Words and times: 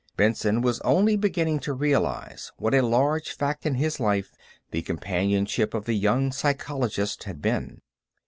Benson 0.17 0.61
was 0.63 0.79
only 0.79 1.15
beginning 1.15 1.59
to 1.59 1.73
realize 1.73 2.51
what 2.57 2.73
a 2.73 2.81
large 2.81 3.29
fact 3.33 3.67
in 3.67 3.75
his 3.75 3.99
life 3.99 4.31
the 4.71 4.81
companionship 4.81 5.75
of 5.75 5.85
the 5.85 5.93
young 5.93 6.31
psychologist 6.31 7.25
had 7.25 7.39
been. 7.39 7.83